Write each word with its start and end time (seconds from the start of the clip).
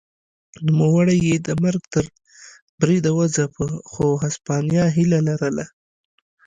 نوموړی 0.65 1.17
یې 1.29 1.35
د 1.45 1.49
مرګ 1.63 1.83
تر 1.93 2.05
بریده 2.79 3.11
وځپه 3.17 3.65
خو 3.91 4.05
هسپانیا 4.23 4.85
هیله 4.95 5.19
لرله. 5.27 5.65